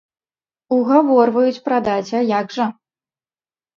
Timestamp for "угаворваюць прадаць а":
0.77-2.25